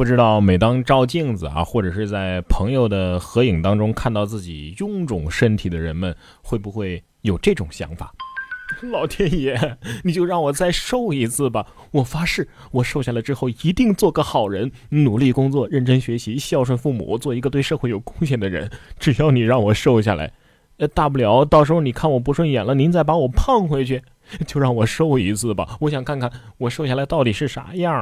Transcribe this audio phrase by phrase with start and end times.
[0.00, 8.10] 不知道每当照镜子啊，或者是在朋友的合影当中看到自己臃肿身体的人们，会不会有这种想法？
[8.90, 11.66] 老天爷，你就让我再瘦一次吧！
[11.90, 18.70] 我发誓，我瘦下来之后一定做个好人，努力工作，认真学习，孝顺父母，做一个对社会有贡献的人。
[18.98, 20.32] 只要你让我瘦下来，
[20.78, 24.02] 呃，大不了到时候你看我不顺眼了，您再把我胖回去。
[24.46, 28.00] 就让我瘦一次吧，我想看看我瘦下来到底是啥样。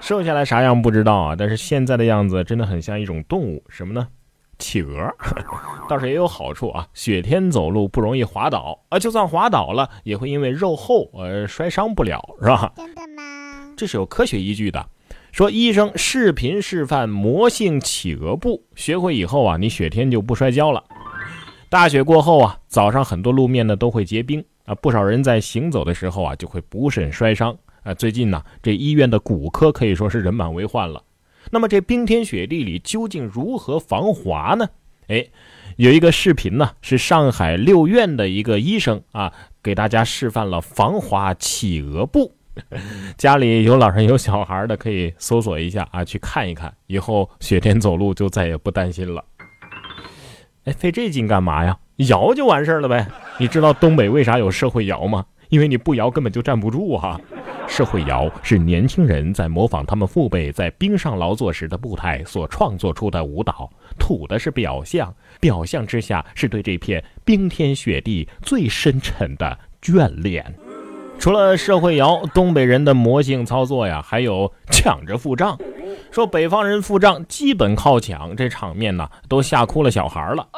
[0.00, 4.08] 瘦下来啥样不知道啊，但是现在的样子真的很像一种动物，什么呢？
[4.58, 5.14] 企鹅，
[5.88, 6.86] 倒是也有好处啊。
[6.94, 12.72] 雪天走路不容易滑倒啊，就算滑倒了，也会因为肉厚而摔伤不了，是吧？
[12.76, 13.72] 真的吗？
[13.76, 14.84] 这是有科学依据的。
[15.30, 20.82] 说医生视频示范魔性企鹅步，学会以后啊，你雪天就不摔跤了。
[21.68, 27.94] 大雪过后啊，早上很多路面呢都会结冰啊，不少人在行走的时候啊就会不慎摔伤啊。
[27.94, 31.02] 最近呢，这医院的骨科可以说是人满为患了。
[31.50, 34.68] 那么这冰天雪地里究竟如何防滑呢？
[35.08, 35.26] 哎，
[35.76, 42.34] 有一个视频呢，是上海六院的一个医生啊，给大家示范了防滑企鹅步。
[43.16, 49.24] 家里有老人有小孩的可以搜索一下啊，去看一看，以后雪天走路就再也不担心了。
[50.64, 51.78] 哎，费这劲干嘛呀？
[52.08, 53.06] 摇就完事儿了呗。
[53.38, 55.24] 你知道东北为啥有社会摇吗？
[55.48, 57.18] 因为你不摇根本就站不住啊。
[57.68, 70.54] 社会摇是年轻人在模仿他们父辈在冰上劳作时的步态所创作出的舞蹈，土的是表象，表象之下是对这片冰天雪地最深沉的眷恋。
[71.20, 75.58] 除了社会摇，东北人的魔性操作呀，还有抢着付账。
[76.10, 80.48] 说北方人付账基本靠抢，这场面呢都吓哭了小孩了。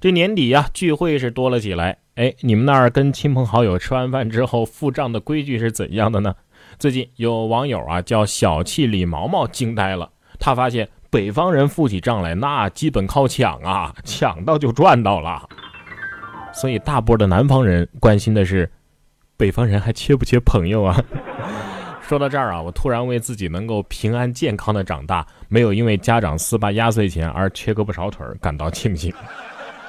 [0.00, 1.98] 这年底呀，聚会是多了起来。
[2.16, 6.34] 哎，你们那儿跟亲朋好友吃完饭之后付账的规矩是怎样的呢？
[6.78, 15.48] 最近有网友啊叫小气李毛毛惊呆了，他发现北方人付起账来那基本靠抢啊，抢到就赚到了。
[16.52, 18.70] 所以大波的南方人关心的是，
[19.36, 21.00] 北方人还缺不缺朋友啊？
[22.02, 29.12] 说到这儿啊，我突然为自己能够平安健康的长大，没有因为家长私霸压岁钱而缺胳膊少腿感到庆幸。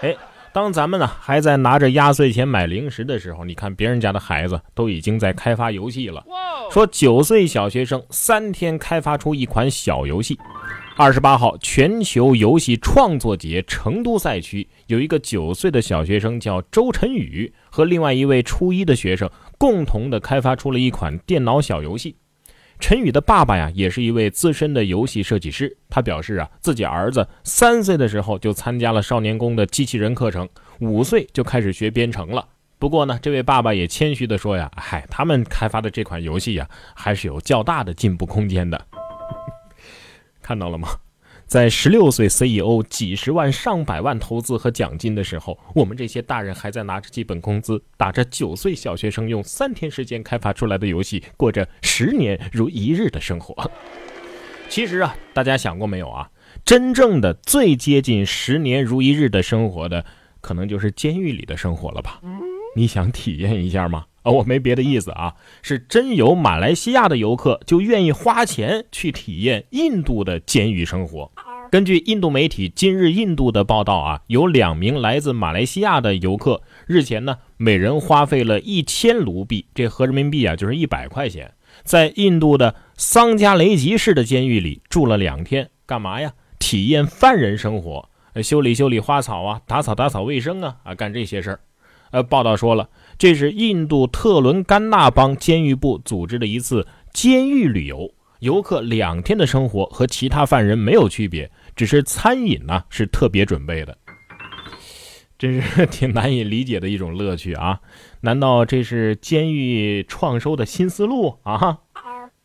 [0.01, 0.15] 哎。
[0.53, 6.23] 当咱们呢还在拿着压岁钱买零食的时候，你看别人家的孩子都已经在开发游戏了。
[6.69, 10.37] 说九岁小学生三天开发出一款小游戏。
[10.95, 19.27] 二十八号全球游戏创作节成都赛区有一个九岁的小学生叫周晨宇，和另外一位初一的学生
[19.57, 22.15] 共同的开发出了一款电脑小游戏。
[22.83, 25.73] 陈宇的爸爸呀，也是一位资深的游戏设计师。
[25.89, 30.49] 他表示啊，自己儿子三岁的时候就参加了少年宫的机器人课程，
[30.81, 32.45] 五岁就开始学编程了。
[32.77, 38.85] 不过呢，这位爸爸也谦虚的说呀，嗨，他们开发的这款游戏呀，还是有较大的进步空间的。
[40.41, 40.89] 看到了吗？
[41.53, 53.69] 在十六岁 CEO 几十万上百万投资和奖金的时候，我们这些大人还在拿着基本工资，打着九岁小学生用三天时间开发出来的游戏，过着十年如一日的生活。
[54.67, 56.27] 其实啊，大家想过没有啊？
[56.65, 60.03] 真正的最接近十年如一日的生活的，
[60.41, 62.19] 可能就是监狱里的生活了吧？
[62.75, 64.05] 你想体验一下吗？
[64.23, 71.29] 啊，我没别的意思啊，是真有马来西亚的游客就愿意花钱去体验印度的监狱生活。
[71.73, 81.51] 根据印度媒体《今日印度》的报道啊，有两名来自马来西亚的游客日前呢，每人花费了一千卢币，这合人民币啊就是一百块钱，
[81.83, 86.33] 在印度的桑加雷吉市的监狱里住了两天，干嘛呀？
[86.59, 88.07] 体验犯人生活，
[88.43, 91.59] 修理修理花草啊，打扫打扫卫生啊，啊，干这些事儿。
[92.11, 103.97] 呃，报道说了，这是印度特伦甘纳邦监狱部组织的一次监狱旅游，游客两天的生活和其他犯人没有区别，只是餐饮呢是特别准备的。
[105.37, 107.79] 真是 挺难以理解的一种乐趣啊！
[108.19, 111.79] 难道这是监狱创收的新思路啊？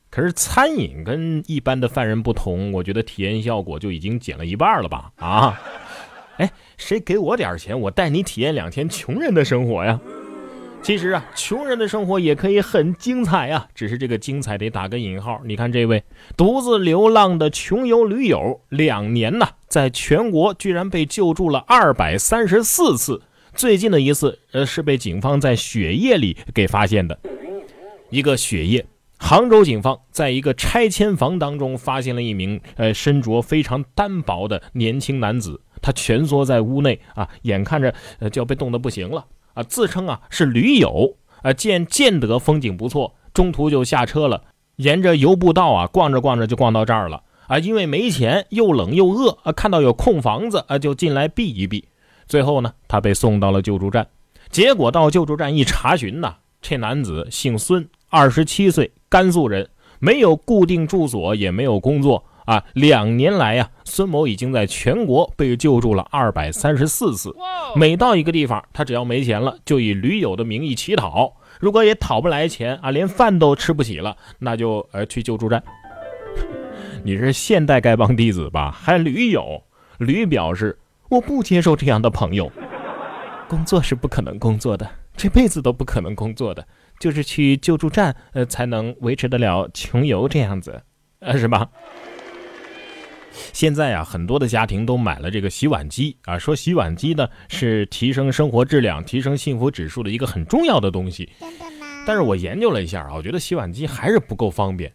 [0.09, 5.11] 可是餐饮跟一般的犯人不同，我觉得体验效果就已经减了一半了吧？
[5.17, 5.61] 啊？
[6.39, 10.01] 哎，谁给我点钱，我带你体验两天穷人的生活呀？
[10.81, 15.41] 其实啊，穷人的生活也可以很精彩呀，只是这个精彩得打个引号。
[15.45, 16.03] 你看这位
[16.35, 23.21] 独自流浪的穷游驴友，两年呢，在全国居然被救助了二百三十四次，
[23.55, 27.19] 最近的一次，呃，是被警方在血液里给发现的。
[28.09, 28.87] 一个血液，
[29.19, 35.61] 杭州警方在一个拆迁房当中发现了一名呃身着非常单薄的年轻男子。
[35.83, 39.27] 他蜷缩在屋内啊，眼看着呃就要被冻得不行了
[39.59, 39.63] 啊！
[39.65, 44.45] 自称啊是驴友啊，见建德风景不错，中途就下车了。
[44.77, 51.85] 沿着游步道啊逛着逛着就逛到这儿了啊，因为没钱又冷又饿啊，看到有空房子啊就进来避一避。
[52.29, 54.07] 最后呢，他被送到了救助站，
[54.51, 59.69] 结果到救助站一查询呢，这男子姓孙，二十七岁，甘肃人，
[59.99, 62.25] 没有固定住所，也没有工作。
[62.45, 67.35] 啊，两年来呀，孙某已经在全国被救助了二百三十四次。
[67.75, 71.35] 每到一个地方，他只要没钱了，就以驴友的名义乞讨。
[71.59, 75.63] 如果也讨不来钱啊，连饭都吃不起了，那就呃去救助站。
[77.03, 78.71] 你是现代丐帮弟子吧？
[78.71, 79.63] 还驴友？
[79.99, 82.53] 驴表示我不接受这样的朋友。
[83.49, 86.65] 工作是不可能工作的，这辈子都不可能工作的，
[87.01, 90.83] 就是去救助站呃才能维持得了穷游这样子，
[91.21, 91.69] 呃是吧？
[93.53, 101.29] 现在啊，很多的家庭都买了这个洗碗机啊，说洗碗机呢是提升生活质量、提升幸福指数的一个很重要的东西。
[102.07, 104.93] 但是我研究了一下啊，我觉得洗碗机还是不够方便。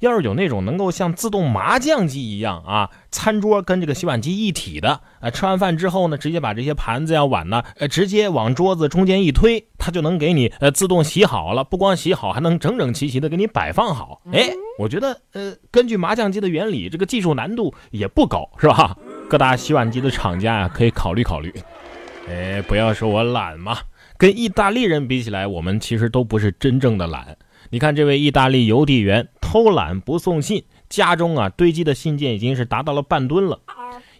[0.00, 14.20] 要是有那种能够像自动麻将机一样啊，餐桌跟这个洗碗机一体的，呃，吃完饭之后呢，直接把这些盘子呀碗呢，呃，直接往桌子中间一推，它就能给你呃自动洗好了，不光洗好，还能整整齐齐的给你摆放好。
[14.32, 18.96] 哎，我觉得呃，根据麻将机的原理，这个技术难度也不高，是吧？
[19.28, 21.52] 各大洗碗机的厂家呀，可以考虑考虑。
[22.28, 23.78] 哎，不要说我懒嘛，
[24.16, 27.36] 跟意大利人比起来，我们其实都不是真正的懒。
[27.70, 29.28] 你看这位意大利邮递员。
[29.54, 33.60] 偷懒不送信，家中啊堆积的信件已经是达到了半吨了。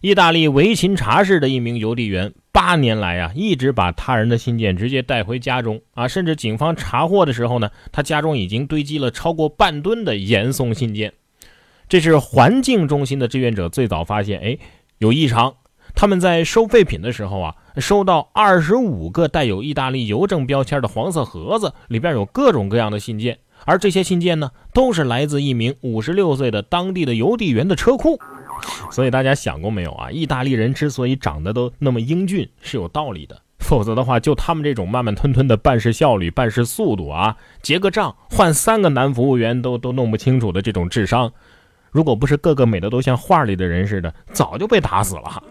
[0.01, 11.13] 意大利维琴察市的一名邮递员，八年来啊一直把他人的信件直接带回家中啊，甚至警方查获的时候呢，他家中已经堆积了超过半吨的严送信件。
[11.89, 14.57] 这是环境中心的志愿者最早发现，哎，
[14.99, 15.53] 有异常。
[15.97, 23.39] 他们在收废品的时候啊，收到二十五个带有意大利邮政标签的黄色盒子，里边有各种各样的信件。
[23.67, 28.19] 而这些信件呢，都是来自一名五十六岁的当地的邮递员的车库。
[28.91, 30.11] 所以大家想过没有啊？
[30.11, 33.41] 意大利人之所以长得都那么英俊，是有道理的。
[33.59, 41.33] 否则的话，就他们这种慢慢吞吞的办事效率、办事速度啊，结个账换三个男服务员都都弄不清楚的这种智商，
[41.91, 45.43] 如果不是个个美的都像画里的人似的，早就被打死了。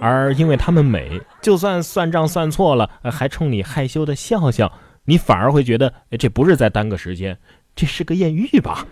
[0.00, 4.72] 而因为他们美，就算算账算错了，还冲你害羞的笑笑。
[5.04, 7.38] 你反而会觉得，哎，这不是在耽搁时间，
[7.74, 8.86] 这是个艳遇吧？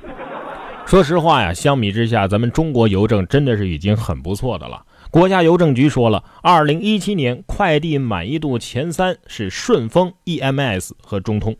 [0.87, 4.85] 说实话呀，相比之下，咱们中国邮政真的是已经很不错的了。
[5.11, 11.57] 国家邮政局说了，二零一七年快递满意度前三是顺丰、EMS 和中通。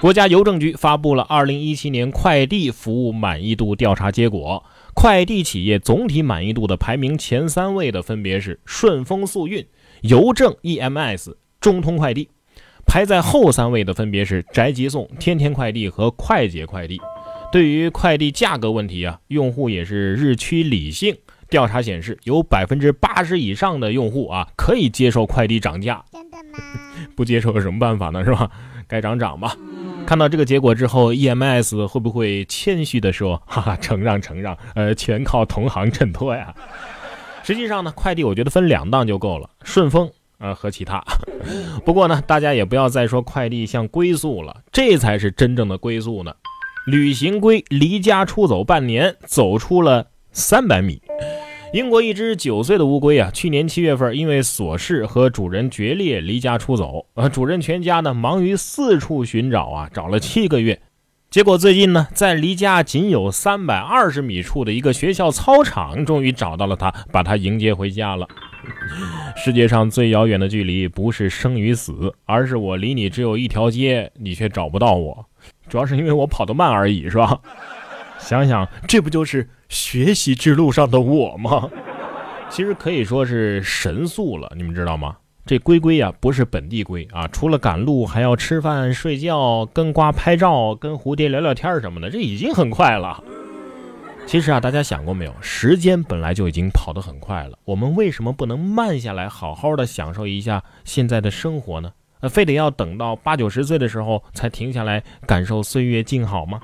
[0.00, 4.64] 国家邮政局发布了二零一七年快递服务满意度调查结果，
[4.94, 9.66] 快递企业总体满意度的排名前三位的分别是顺丰速运、
[10.00, 12.30] 邮政 EMS、中通快递。
[12.86, 17.00] 排在后三位的分别是宅急送、天天快递和快捷快递。
[17.50, 21.16] 对于快递价格问题啊，用户也是日趋理性。
[21.50, 26.02] 调查显示，有百分之八十以上的用户啊可以接受快递涨价。
[26.10, 26.58] 真的吗？
[27.14, 28.24] 不接受有什么办法呢？
[28.24, 28.50] 是吧？
[28.88, 29.54] 该涨涨吧。
[30.06, 36.54] 看到这个结果之后，EMS 会不会谦虚的说：“哈哈，承让承让，呃，全靠同行衬托呀。”
[37.44, 40.10] 实际上呢，快递我觉得分两档就够了，顺丰。
[40.42, 41.02] 呃，和其他，
[41.86, 46.34] 不过呢，大家也不要再说快递像龟速了，这才是真正的龟速呢。
[46.86, 51.00] 旅行龟离家出走半年，走出了三百米。
[51.72, 60.78] 英国一只九岁的乌龟啊，去年七月份因为琐事和主人决裂离家出走，呃，主人全家呢忙于四处寻找啊，找了七个月，
[61.32, 68.28] 结果最近呢，在离家仅有三百二十米处的一个学校操场，终于找到了他，把他迎接回家了。
[69.34, 75.24] 世界上最遥远的距离，不是生与死，而是我离你只有一条街，你却找不到我。
[75.70, 77.40] 主要是因为我跑得慢而已，是吧？
[78.18, 81.66] 想想，这不就是学习之路上的我吗？
[82.50, 85.16] 其实可以说是神速了，你们知道吗？
[85.44, 93.22] 这龟龟呀，不是本地龟啊，除了赶路，还要吃饭、睡觉、跟瓜拍照、跟蝴蝶聊聊天什么的，这已经很快了。
[94.24, 95.34] 其实啊，大家想过没有？
[95.40, 101.92] 时间本来就已经跑得很快了，我们为什么不能慢下来，好好的享受一下现在的生活呢？
[102.20, 106.60] 呃，非得要等到八九十岁的时候才停下来感受岁月静好吗？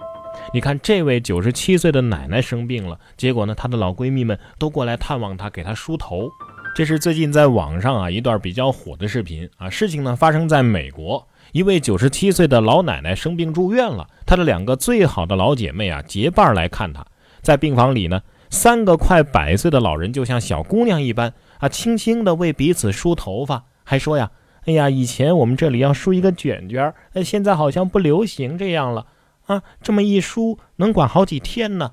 [0.54, 6.30] 你看，这位九十七岁的奶奶生病了，结果呢，她的老闺蜜们都过来探望她，给她梳头。
[6.78, 9.68] 这是最近在网上啊一段比较火的视频啊。
[9.68, 17.04] 事情呢发生在美国，一位九十七岁的老奶奶生病住院了，她的两个最好的老姐妹啊结伴来看她。
[17.42, 24.30] 在病房里呢，三个快百岁的老人就像小姑娘一般啊，轻轻地为彼此梳头发，还说呀
[24.66, 26.94] ：“哎呀，以前我们这里要梳一个卷卷，
[27.24, 29.06] 现在好像不流行这样了
[29.46, 31.90] 啊，这么一梳能管好几天呢。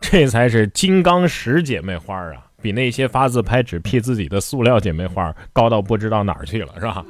[0.00, 7.04] 这才是金刚石姐妹花啊，比那些发自拍只 P 自己的塑料姐妹花高到不知道哪儿去了，是吧？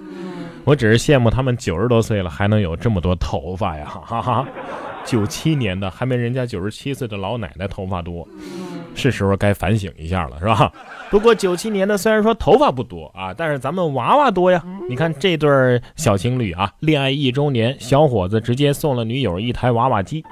[0.64, 4.48] 我只是羡慕他们九十多岁了还能有这么多头发呀，哈哈！
[5.04, 8.26] 九七年的还没人家九十七岁的老奶奶头发多，
[8.94, 10.72] 是时候该反省一下了，是吧？
[11.10, 14.64] 不过九七年的虽然说头发不多啊，但是咱们娃娃多呀。
[14.88, 20.24] 你看这对小情侣啊，恋爱一周年，小伙子直接送了女友一台娃娃机。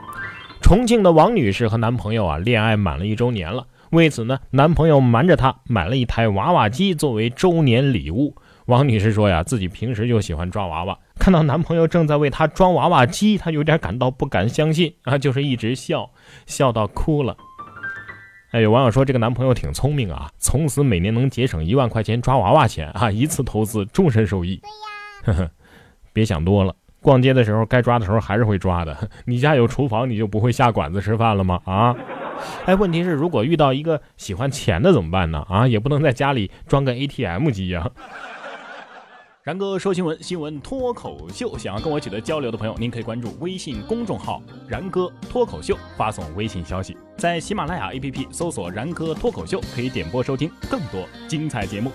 [0.63, 8.37] 重庆的王女士和男朋友啊，恋爱满了一周年了，为此呢，男朋友瞒着她买了一台娃娃机作为周年礼物。
[8.67, 16.09] 王女士说呀，自己平时就喜欢抓娃娃，看到男朋友正在为她装娃娃机，她有点感到不敢相信啊，就是一直笑，
[16.47, 17.37] 笑到哭了。
[18.53, 24.61] 哎，有网友说这个男朋友挺聪明啊，从此每年能节省一万块钱抓娃娃钱啊，一次投资终身受益。
[25.25, 25.51] 对呀，呵呵，
[26.13, 28.97] 别想多了，逛街的时候该抓的时候还是会抓的。
[29.27, 31.61] 你家有厨房，你就不会下馆子吃饭了吗？
[31.65, 31.97] 啊？
[32.67, 35.45] 哎，问题是如果遇到一个喜欢钱的怎么办呢？
[35.49, 37.91] 啊，也不能在家里装个 ATM 机呀。
[39.43, 41.57] 然哥说新闻，新闻脱口秀。
[41.57, 51.91] 想要跟我取得交流的朋友，您可以关注微信公众号“然哥脱口秀”，发送微信消息，在喜马拉雅 APP 搜索“然哥脱口秀”，可以点播收听更多精彩节目。